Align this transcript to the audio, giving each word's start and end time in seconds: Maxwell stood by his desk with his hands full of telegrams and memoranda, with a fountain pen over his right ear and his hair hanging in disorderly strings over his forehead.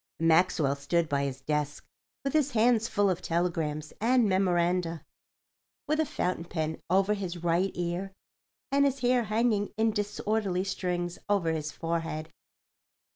Maxwell 0.19 0.75
stood 0.75 1.07
by 1.07 1.25
his 1.25 1.41
desk 1.41 1.85
with 2.23 2.33
his 2.33 2.53
hands 2.53 2.87
full 2.87 3.07
of 3.07 3.21
telegrams 3.21 3.93
and 4.01 4.27
memoranda, 4.27 5.05
with 5.87 5.99
a 5.99 6.07
fountain 6.07 6.45
pen 6.45 6.81
over 6.89 7.13
his 7.13 7.43
right 7.43 7.69
ear 7.75 8.11
and 8.71 8.85
his 8.85 9.01
hair 9.01 9.25
hanging 9.25 9.71
in 9.77 9.91
disorderly 9.91 10.63
strings 10.63 11.19
over 11.29 11.51
his 11.51 11.71
forehead. 11.71 12.33